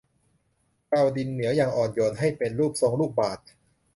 [0.87, 3.47] เกลาดินเหนียวอย่างอ่อนโยนให้เป็นรูปทรงลูกบาศก์